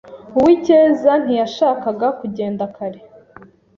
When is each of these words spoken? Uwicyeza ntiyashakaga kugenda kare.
Uwicyeza 0.37 1.11
ntiyashakaga 1.23 2.07
kugenda 2.19 2.63
kare. 2.75 2.99